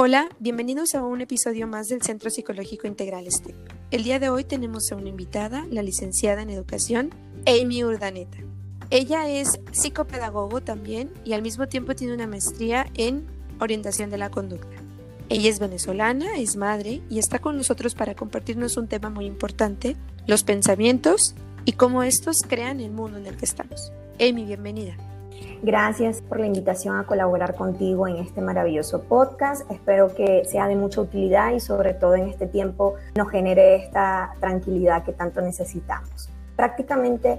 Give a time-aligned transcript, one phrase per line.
[0.00, 3.56] Hola, bienvenidos a un episodio más del Centro Psicológico Integral STEP.
[3.90, 7.10] El día de hoy tenemos a una invitada, la licenciada en Educación,
[7.48, 8.38] Amy Urdaneta.
[8.90, 13.26] Ella es psicopedagogo también y al mismo tiempo tiene una maestría en
[13.58, 14.76] orientación de la conducta.
[15.30, 19.96] Ella es venezolana, es madre y está con nosotros para compartirnos un tema muy importante,
[20.28, 23.90] los pensamientos y cómo estos crean el mundo en el que estamos.
[24.20, 24.94] Amy, bienvenida.
[25.62, 29.68] Gracias por la invitación a colaborar contigo en este maravilloso podcast.
[29.70, 34.34] Espero que sea de mucha utilidad y sobre todo en este tiempo nos genere esta
[34.40, 36.30] tranquilidad que tanto necesitamos.
[36.54, 37.38] Prácticamente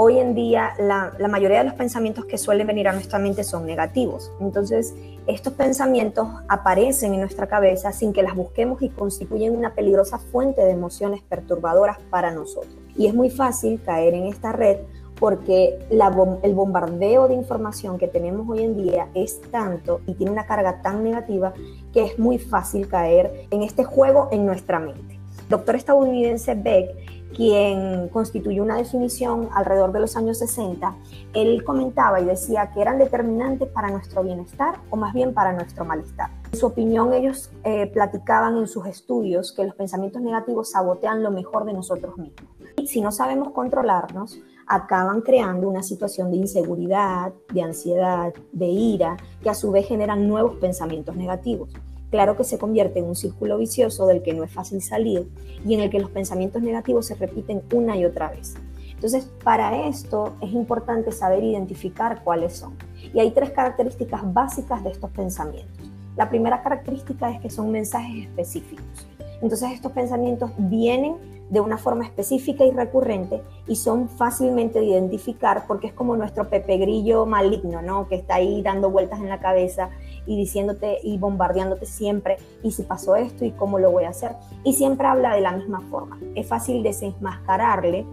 [0.00, 3.66] hoy en día la, mayoría de los pensamientos que suelen venir a nuestra mente son
[3.66, 4.30] negativos.
[4.40, 4.94] Entonces
[5.26, 10.62] estos pensamientos aparecen en nuestra cabeza sin que las busquemos y constituyen una peligrosa fuente
[10.62, 12.76] de emociones perturbadoras para nosotros.
[12.96, 14.78] Y es muy fácil caer en esta red
[15.18, 20.46] porque el bombardeo de información que tenemos hoy en día es tanto y tiene una
[20.46, 21.52] carga tan negativa
[21.92, 25.18] que es muy fácil caer en este juego en nuestra mente.
[25.48, 26.94] Doctor estadounidense Beck,
[27.34, 30.94] quien constituyó una definición alrededor de los años 60,
[31.34, 35.84] él comentaba y decía que eran determinantes para nuestro bienestar o más bien para nuestro
[35.84, 36.30] malestar.
[36.52, 41.30] En su opinión, ellos eh, platicaban en sus estudios que los pensamientos negativos sabotean lo
[41.30, 42.50] mejor de nosotros mismos.
[42.76, 49.16] Y si no sabemos controlarnos, acaban creando una situación de inseguridad, de ansiedad, de ira,
[49.42, 51.70] que a su vez generan nuevos pensamientos negativos.
[52.10, 55.28] Claro que se convierte en un círculo vicioso del que no es fácil salir
[55.66, 58.54] y en el que los pensamientos negativos se repiten una y otra vez.
[58.94, 62.76] Entonces, para esto es importante saber identificar cuáles son.
[63.14, 65.88] Y hay tres características básicas de estos pensamientos.
[66.16, 69.06] La primera característica es que son mensajes específicos.
[69.40, 75.64] Entonces, estos pensamientos vienen de una forma específica y recurrente y son fácilmente de identificar
[75.66, 78.08] porque es como nuestro pepe grillo maligno, ¿no?
[78.08, 79.90] Que está ahí dando vueltas en la cabeza
[80.26, 84.32] y diciéndote y bombardeándote siempre y si pasó esto y cómo lo voy a hacer.
[84.64, 86.18] Y siempre habla de la misma forma.
[86.34, 88.04] Es fácil desenmascararle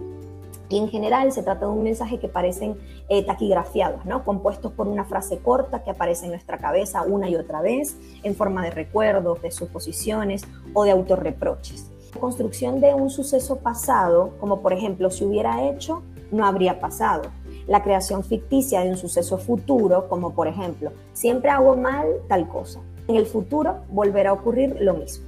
[0.69, 2.77] y en general se trata de un mensaje que parecen
[3.09, 4.23] eh, taquigrafiados, ¿no?
[4.23, 8.33] compuestos por una frase corta que aparece en nuestra cabeza una y otra vez, en
[8.33, 10.43] forma de recuerdos, de suposiciones
[10.73, 16.45] o de autorreproches construcción de un suceso pasado, como por ejemplo si hubiera hecho, no
[16.45, 17.23] habría pasado.
[17.67, 22.81] La creación ficticia de un suceso futuro, como por ejemplo, siempre hago mal tal cosa.
[23.07, 25.25] En el futuro volverá a ocurrir lo mismo.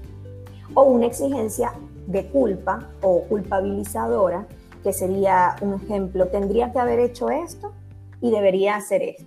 [0.74, 1.74] O una exigencia
[2.08, 4.48] de culpa o culpabilizadora,
[4.84, 7.74] que sería un ejemplo, tendría que haber hecho esto
[8.22, 9.26] y debería hacer esto.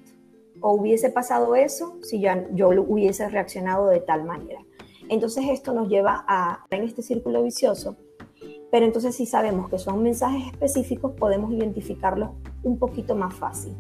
[0.61, 4.61] O hubiese pasado eso si yo, yo hubiese reaccionado de tal manera.
[5.11, 7.97] Entonces esto nos lleva a en este círculo vicioso,
[8.71, 12.31] pero entonces si sabemos que son mensajes específicos, podemos identificarlos
[12.63, 13.75] un poquito más fácil.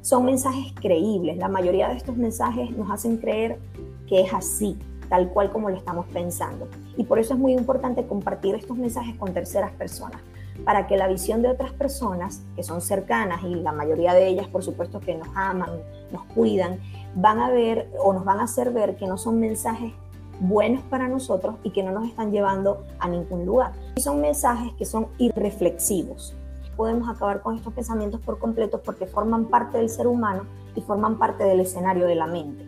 [0.00, 3.58] Son mensajes creíbles, la mayoría de estos mensajes nos hacen creer
[4.06, 6.68] que es así, tal cual como lo estamos pensando.
[6.96, 10.20] Y por eso es muy importante compartir estos mensajes con terceras personas,
[10.64, 14.46] para que la visión de otras personas, que son cercanas y la mayoría de ellas,
[14.46, 15.70] por supuesto, que nos aman,
[16.12, 16.78] nos cuidan,
[17.16, 19.92] van a ver o nos van a hacer ver que no son mensajes
[20.40, 23.72] buenos para nosotros y que no nos están llevando a ningún lugar.
[23.96, 26.34] Y son mensajes que son irreflexivos.
[26.76, 30.42] Podemos acabar con estos pensamientos por completo porque forman parte del ser humano
[30.74, 32.64] y forman parte del escenario de la mente.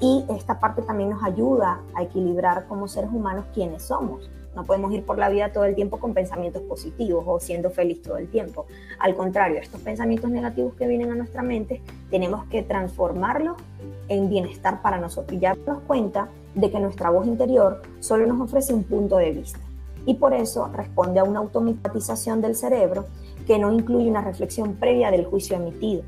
[0.00, 4.28] Y esta parte también nos ayuda a equilibrar como seres humanos quiénes somos.
[4.54, 8.02] No podemos ir por la vida todo el tiempo con pensamientos positivos o siendo feliz
[8.02, 8.66] todo el tiempo.
[8.98, 11.80] Al contrario, estos pensamientos negativos que vienen a nuestra mente,
[12.10, 13.56] tenemos que transformarlos
[14.08, 15.36] en bienestar para nosotros.
[15.36, 19.32] Y ya nos cuenta de que nuestra voz interior solo nos ofrece un punto de
[19.32, 19.60] vista
[20.06, 23.06] y por eso responde a una automatización del cerebro
[23.46, 26.02] que no incluye una reflexión previa del juicio emitido,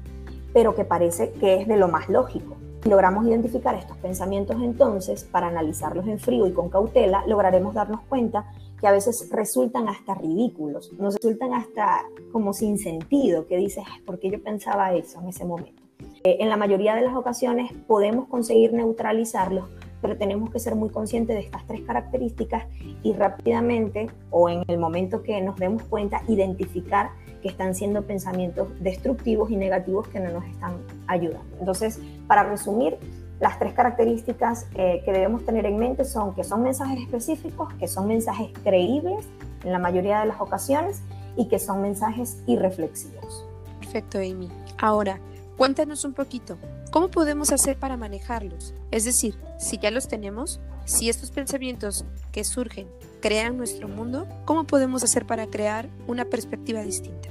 [0.53, 2.56] pero que parece que es de lo más lógico.
[2.84, 8.53] Logramos identificar estos pensamientos entonces, para analizarlos en frío y con cautela, lograremos darnos cuenta
[8.78, 14.19] que a veces resultan hasta ridículos, nos resultan hasta como sin sentido, que dices, ¿por
[14.19, 15.83] qué yo pensaba eso en ese momento?
[16.25, 19.65] Eh, en la mayoría de las ocasiones podemos conseguir neutralizarlos
[20.04, 22.66] pero tenemos que ser muy conscientes de estas tres características
[23.03, 27.09] y rápidamente o en el momento que nos demos cuenta identificar
[27.41, 31.56] que están siendo pensamientos destructivos y negativos que no nos están ayudando.
[31.59, 32.97] Entonces, para resumir,
[33.41, 37.89] las tres características eh, que debemos tener en mente son que son mensajes específicos, que
[37.89, 39.27] son mensajes creíbles
[39.65, 41.03] en la mayoría de las ocasiones
[41.36, 43.45] y que son mensajes irreflexivos.
[43.80, 44.48] Perfecto, Amy.
[44.78, 45.18] Ahora,
[45.56, 46.56] cuéntanos un poquito,
[46.95, 48.72] ¿Cómo podemos hacer para manejarlos?
[48.92, 52.86] Es decir, si ya los tenemos, si estos pensamientos que surgen
[53.21, 57.30] crean nuestro mundo, ¿cómo podemos hacer para crear una perspectiva distinta?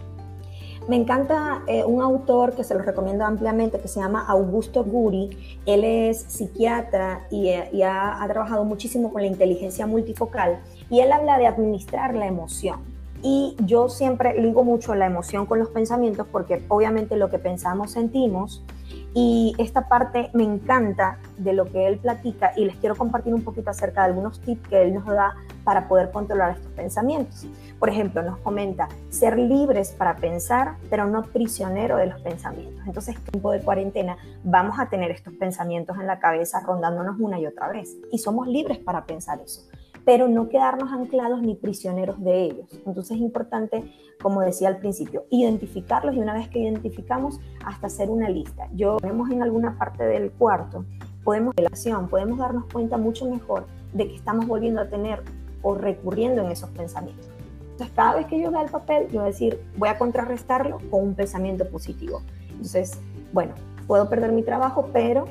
[0.87, 5.59] Me encanta eh, un autor que se lo recomiendo ampliamente que se llama Augusto Guri.
[5.65, 10.59] Él es psiquiatra y, y ha, ha trabajado muchísimo con la inteligencia multifocal
[10.89, 12.81] y él habla de administrar la emoción.
[13.21, 17.91] Y yo siempre ligo mucho la emoción con los pensamientos porque obviamente lo que pensamos
[17.91, 18.65] sentimos
[19.13, 23.43] y esta parte me encanta de lo que él platica y les quiero compartir un
[23.43, 27.47] poquito acerca de algunos tips que él nos da para poder controlar estos pensamientos.
[27.79, 32.85] Por ejemplo, nos comenta ser libres para pensar, pero no prisionero de los pensamientos.
[32.85, 37.39] Entonces, en tiempo de cuarentena vamos a tener estos pensamientos en la cabeza rondándonos una
[37.39, 39.61] y otra vez y somos libres para pensar eso
[40.05, 42.67] pero no quedarnos anclados ni prisioneros de ellos.
[42.85, 43.83] Entonces es importante,
[44.21, 48.67] como decía al principio, identificarlos y una vez que identificamos, hasta hacer una lista.
[48.73, 50.85] Yo vemos en alguna parte del cuarto,
[51.23, 55.23] podemos relación, podemos darnos cuenta mucho mejor de que estamos volviendo a tener
[55.63, 57.27] o recurriendo en esos pensamientos.
[57.71, 60.77] Entonces, cada vez que yo vea el papel, yo voy a decir, voy a contrarrestarlo
[60.91, 62.21] con un pensamiento positivo.
[62.51, 62.99] Entonces,
[63.31, 63.55] bueno,
[63.87, 65.25] puedo perder mi trabajo, pero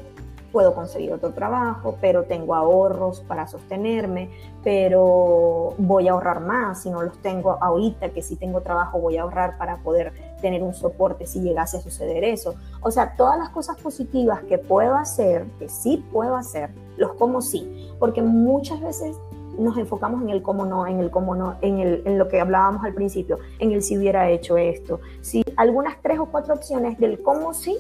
[0.53, 4.31] puedo conseguir otro trabajo, pero tengo ahorros para sostenerme,
[4.63, 9.17] pero voy a ahorrar más si no los tengo ahorita, que si tengo trabajo voy
[9.17, 10.13] a ahorrar para poder
[10.43, 12.55] tener un soporte si llegase a suceder eso.
[12.83, 17.41] O sea, todas las cosas positivas que puedo hacer, que sí puedo hacer, los como
[17.41, 19.17] sí, porque muchas veces
[19.59, 22.41] nos enfocamos en el cómo no, en el cómo no, en, el, en lo que
[22.41, 25.01] hablábamos al principio, en el si hubiera hecho esto.
[25.21, 27.77] Si algunas tres o cuatro opciones del cómo sí,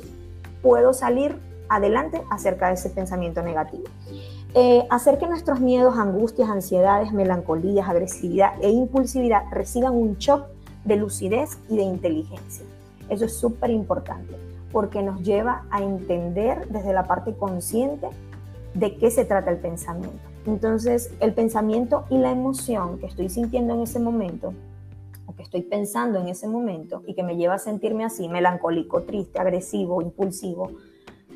[0.62, 1.36] puedo salir
[1.68, 3.84] adelante acerca de ese pensamiento negativo.
[4.54, 10.46] Eh, hacer que nuestros miedos, angustias, ansiedades, melancolías, agresividad e impulsividad reciban un shock
[10.84, 12.66] de lucidez y de inteligencia.
[13.08, 14.36] Eso es súper importante
[14.70, 18.08] porque nos lleva a entender desde la parte consciente
[18.74, 20.31] de qué se trata el pensamiento.
[20.46, 24.54] Entonces, el pensamiento y la emoción que estoy sintiendo en ese momento,
[25.26, 29.02] o que estoy pensando en ese momento, y que me lleva a sentirme así, melancólico,
[29.02, 30.70] triste, agresivo, impulsivo,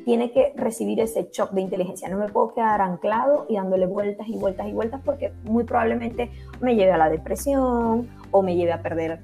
[0.07, 2.07] tiene que recibir ese shock de inteligencia.
[2.07, 6.31] No me puedo quedar anclado y dándole vueltas y vueltas y vueltas porque muy probablemente
[6.61, 9.19] me lleve a la depresión o me lleve a perder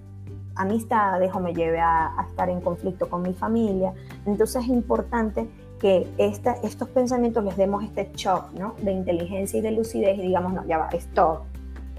[0.56, 3.94] amistades o me lleve a, estar en conflicto con mi familia.
[4.26, 5.48] Entonces es importante
[5.84, 8.74] que esta, estos pensamientos les demos este shock ¿no?
[8.82, 11.42] de inteligencia y de lucidez y digamos, no, ya va, stop,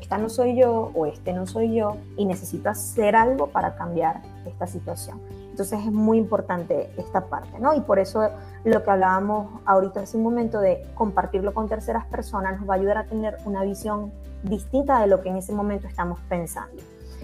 [0.00, 4.22] esta no soy yo o este no soy yo y necesito hacer algo para cambiar
[4.46, 5.20] esta situación.
[5.50, 7.74] Entonces es muy importante esta parte, ¿no?
[7.74, 8.26] Y por eso
[8.64, 12.76] lo que hablábamos ahorita hace un momento de compartirlo con terceras personas nos va a
[12.78, 14.12] ayudar a tener una visión
[14.44, 16.82] distinta de lo que en ese momento estamos pensando.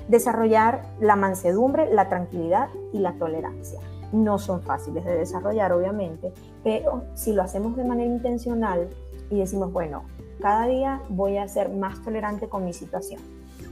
[0.09, 3.81] Desarrollar la mansedumbre, la tranquilidad y la tolerancia.
[4.12, 6.33] No son fáciles de desarrollar, obviamente,
[6.65, 8.89] pero si lo hacemos de manera intencional
[9.31, 10.03] y decimos, bueno,
[10.41, 13.21] cada día voy a ser más tolerante con mi situación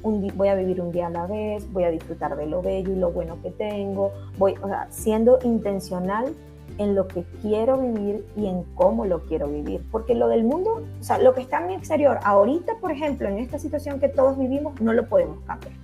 [0.03, 2.97] voy a vivir un día a la vez, voy a disfrutar de lo bello y
[2.97, 6.35] lo bueno que tengo, voy, o sea, siendo intencional
[6.79, 9.85] en lo que quiero vivir y en cómo lo quiero vivir.
[9.91, 13.29] Porque lo del mundo, o sea, lo que está en mi exterior, ahorita, por ejemplo,
[13.29, 15.75] en esta situación que todos vivimos, no lo podemos cambiar.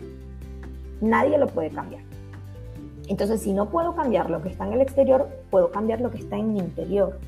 [1.01, 2.03] Nadie lo puede cambiar.
[3.09, 6.19] Entonces, si no puedo cambiar lo que está en el exterior, puedo cambiar lo que
[6.19, 7.19] está en mi interior.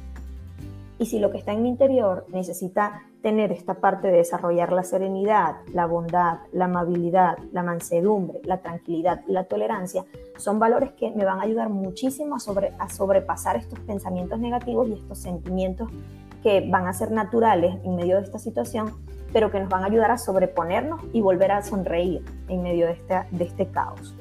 [0.99, 4.82] Y si lo que está en mi interior necesita tener esta parte de desarrollar la
[4.82, 10.05] serenidad, la bondad, la amabilidad, la mansedumbre, la tranquilidad y la tolerancia,
[10.38, 14.89] son valores que me van a ayudar muchísimo a, sobre, a sobrepasar estos pensamientos negativos
[14.89, 15.91] y estos sentimientos
[16.43, 18.93] que van a ser naturales en medio de esta situación,
[19.32, 22.93] pero que nos van a ayudar a sobreponernos y volver a sonreír en medio de
[22.93, 24.15] este, de este caos.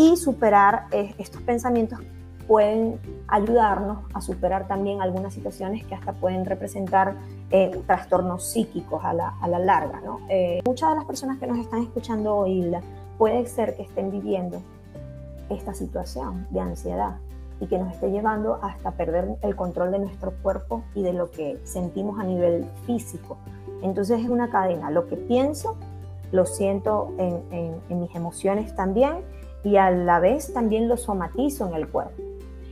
[0.00, 1.98] Y superar eh, estos pensamientos
[2.48, 7.16] pueden ayudarnos a superar también algunas situaciones que hasta pueden representar
[7.50, 10.00] eh, trastornos psíquicos a la, a la larga.
[10.00, 10.20] ¿no?
[10.30, 12.74] Eh, muchas de las personas que nos están escuchando hoy
[13.18, 14.62] puede ser que estén viviendo
[15.50, 17.16] esta situación de ansiedad
[17.60, 21.30] y que nos esté llevando hasta perder el control de nuestro cuerpo y de lo
[21.30, 23.36] que sentimos a nivel físico.
[23.82, 24.90] Entonces es una cadena.
[24.90, 25.76] Lo que pienso,
[26.32, 29.18] lo siento en, en, en mis emociones también
[29.64, 32.22] y a la vez también lo somatizo en el cuerpo.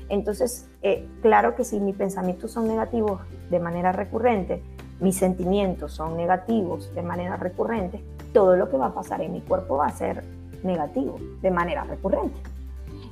[0.09, 4.62] Entonces, eh, claro que si mis pensamientos son negativos de manera recurrente,
[5.00, 8.02] mis sentimientos son negativos de manera recurrente,
[8.33, 10.25] todo lo que va a pasar en mi cuerpo va a ser
[10.62, 12.38] negativo de manera recurrente.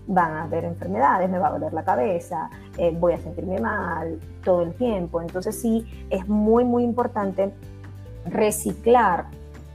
[0.08, 4.20] Van a haber enfermedades, me va a doler la cabeza, eh, voy a sentirme mal
[4.44, 5.20] todo el tiempo.
[5.20, 7.52] Entonces sí, es muy, muy importante
[8.24, 9.26] reciclar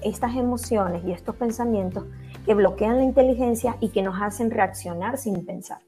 [0.01, 2.05] estas emociones y estos pensamientos
[2.45, 5.79] que bloquean la inteligencia y que nos hacen reaccionar sin pensar.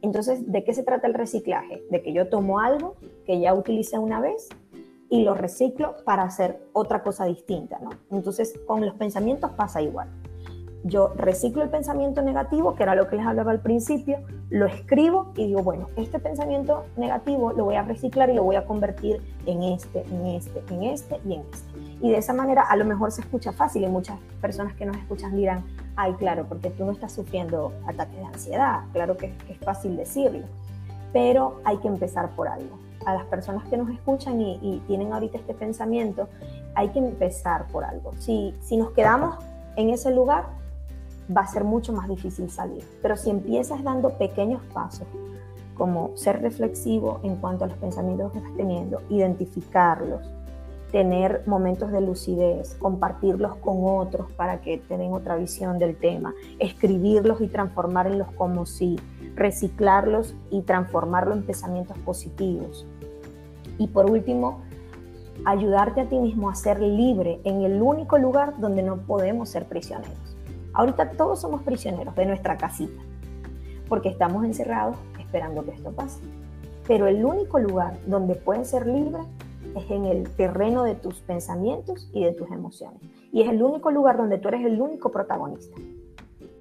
[0.00, 1.82] Entonces, ¿de qué se trata el reciclaje?
[1.90, 2.94] De que yo tomo algo
[3.26, 4.48] que ya utilicé una vez
[5.10, 7.90] y lo reciclo para hacer otra cosa distinta, ¿no?
[8.10, 10.08] Entonces, con los pensamientos pasa igual.
[10.84, 15.32] yo reciclo el pensamiento negativo, que era lo que les hablaba al principio, lo escribo
[15.36, 19.20] y digo, bueno, este pensamiento negativo lo voy a reciclar y lo voy a convertir
[19.44, 21.78] en este, en este, en este y en este.
[22.00, 24.96] Y de esa manera a lo mejor se escucha fácil y muchas personas que nos
[24.96, 25.64] escuchan dirán,
[25.98, 30.46] ay, claro, porque tú no estás sufriendo ataques de ansiedad, claro que, es fácil decirlo,
[31.12, 32.78] pero hay que empezar por algo.
[33.04, 36.28] A las personas que nos escuchan y, y tienen ahorita este pensamiento,
[36.76, 38.12] hay que empezar por algo.
[38.18, 39.36] Si, si nos quedamos
[39.74, 40.46] en ese lugar,
[41.36, 42.84] va a ser mucho más difícil salir.
[43.02, 45.06] Pero si empiezas dando pequeños pasos,
[45.76, 50.20] como ser reflexivo en cuanto a los pensamientos que estás teniendo, identificarlos,
[50.90, 57.40] tener momentos de lucidez, compartirlos con otros para que tengan otra visión del tema, escribirlos
[57.40, 58.98] y transformarlos como si,
[59.34, 62.86] reciclarlos y transformarlos en pensamientos positivos.
[63.76, 64.62] Y por último,
[65.44, 69.66] ayudarte a ti mismo a ser libre en el único lugar donde no podemos ser
[69.66, 70.36] prisioneros.
[70.72, 73.00] Ahorita todos somos prisioneros de nuestra casita,
[73.88, 76.20] porque estamos encerrados esperando que esto pase.
[76.86, 79.18] Pero el único lugar donde puedes ser libre
[79.88, 83.00] en el terreno de tus pensamientos y de tus emociones.
[83.32, 85.76] Y es el único lugar donde tú eres el único protagonista.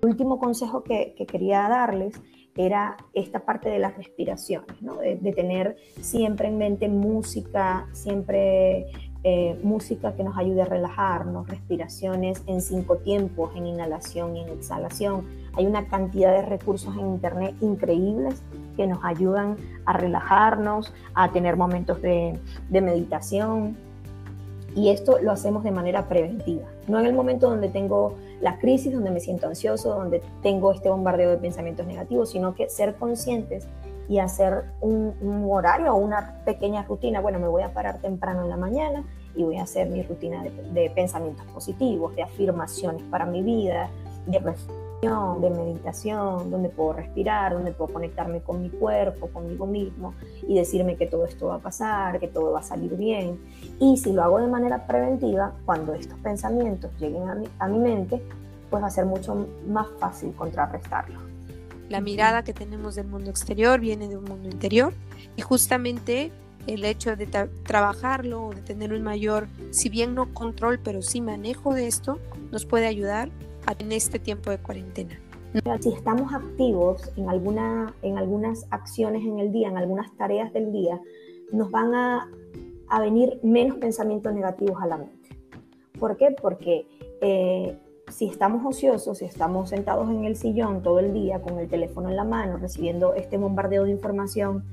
[0.03, 2.19] Último consejo que, quería darles
[2.55, 4.75] era esta parte de las respiraciones,
[5.21, 8.87] de, tener siempre en mente música, siempre
[9.23, 14.49] eh, música que nos ayude a relajarnos, respiraciones en cinco tiempos, en inhalación y en
[14.49, 15.25] exhalación.
[15.53, 18.41] Hay una cantidad de recursos en Internet increíbles
[18.77, 23.75] que nos ayudan a relajarnos, a tener momentos de, de meditación.
[24.75, 28.93] Y esto lo hacemos de manera preventiva, no en el momento donde tengo la crisis,
[28.93, 33.67] donde me siento ansioso, donde tengo este bombardeo de pensamientos negativos, sino que ser conscientes
[34.09, 37.19] y hacer un, horario o una pequeña rutina.
[37.21, 39.03] Bueno, me voy a parar temprano en la mañana
[39.35, 43.89] y voy a hacer mi rutina de, pensamientos positivos, de afirmaciones para mi vida,
[44.25, 44.39] de
[45.01, 50.15] de meditación, donde puedo respirar, donde puedo conectarme con mi cuerpo, conmigo mismo
[50.47, 53.39] y decirme que todo esto va a pasar, que todo va a salir bien.
[53.79, 57.77] Y si lo hago de manera preventiva, cuando estos pensamientos lleguen a mi, a mi
[57.77, 58.21] mente,
[58.71, 61.21] pues va a ser mucho más fácil contrarrestarlos.
[61.89, 64.93] La mirada que tenemos del mundo exterior viene de un mundo interior
[65.35, 66.31] y justamente
[66.65, 67.27] el hecho de
[67.63, 72.19] trabajarlo o de tener un mayor, si bien no control, pero sí manejo de esto,
[72.51, 73.29] nos puede ayudar
[73.79, 75.19] en este tiempo de cuarentena.
[75.79, 80.71] Si estamos activos en, alguna, en algunas acciones en el día, en algunas tareas del
[80.71, 80.99] día,
[81.51, 82.29] nos van a,
[82.89, 85.29] a venir menos pensamientos negativos a la mente.
[85.99, 86.35] ¿Por qué?
[86.39, 86.85] Porque
[87.21, 87.77] eh,
[88.09, 92.09] si estamos ociosos, si estamos sentados en el sillón todo el día con el teléfono
[92.09, 94.63] en la mano, recibiendo este bombardeo de información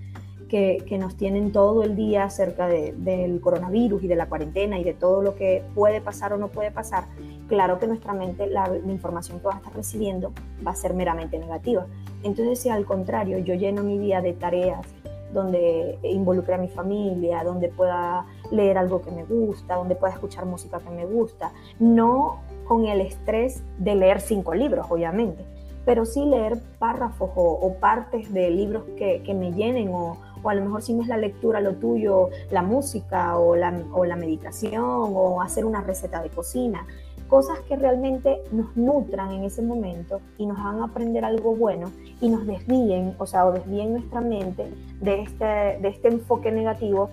[0.49, 4.79] que, que nos tienen todo el día acerca de, del coronavirus y de la cuarentena
[4.79, 7.07] y de todo lo que puede pasar o no puede pasar,
[7.49, 10.33] claro que nuestra mente, la, información que va a estar recibiendo
[10.67, 11.87] va a ser meramente negativa.
[12.23, 14.87] Entonces, si al contrario yo lleno mi día de tareas,
[15.33, 20.47] donde involucre a mi familia, donde pueda leer algo que me gusta, donde pueda escuchar
[20.47, 25.45] música que me gusta, no con el estrés de leer cinco libros, obviamente,
[25.85, 30.83] pero sí leer párrafos o, partes de libros que, me llenen o, a lo mejor
[30.83, 33.55] si no es la lectura lo tuyo, la música o
[33.93, 36.87] o la meditación o hacer una receta de cocina,
[37.35, 42.29] cosas que realmente nos nutran en ese momento y nos hagan aprender algo bueno y
[42.29, 47.11] nos desvíen, o sea, o desvíen nuestra mente de este, de este enfoque negativo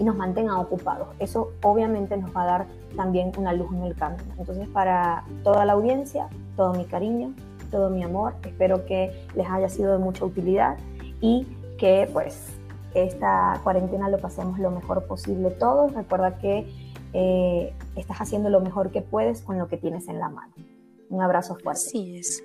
[0.00, 1.06] y nos mantengan ocupados.
[1.20, 4.24] Eso obviamente nos va a dar también una luz en el camino.
[4.36, 7.32] Entonces, para toda la audiencia, todo mi cariño,
[7.70, 10.76] todo mi amor, espero que les haya sido de mucha utilidad
[11.20, 11.46] y
[11.78, 12.48] que pues
[12.94, 15.94] esta cuarentena lo pasemos lo mejor posible todos.
[15.94, 16.66] Recuerda que
[17.12, 20.52] eh, estás haciendo lo mejor que puedes con lo que tienes en la mano.
[21.08, 21.82] Un abrazo fuerte.
[21.86, 22.42] Así es.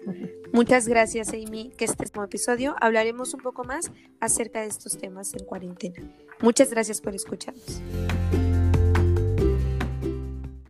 [0.53, 5.46] Muchas gracias, Amy, que este episodio hablaremos un poco más acerca de estos temas en
[5.46, 6.01] cuarentena.
[6.41, 7.82] Muchas gracias por escucharnos.